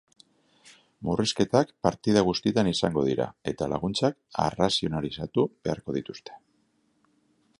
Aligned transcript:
Murrizketak 1.07 1.73
partida 1.87 2.23
guztietan 2.29 2.71
izango 2.71 3.03
dira, 3.09 3.27
eta 3.53 3.69
laguntzak 3.75 4.19
arrazionalizatu 4.47 5.47
beharko 5.69 5.99
dituzte. 6.01 6.39